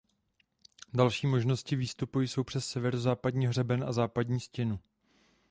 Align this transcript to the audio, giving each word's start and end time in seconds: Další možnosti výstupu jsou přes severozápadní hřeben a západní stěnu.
Další 0.93 1.27
možnosti 1.27 1.75
výstupu 1.75 2.21
jsou 2.21 2.43
přes 2.43 2.67
severozápadní 2.67 3.47
hřeben 3.47 3.83
a 3.83 3.91
západní 3.91 4.39
stěnu. 4.39 4.79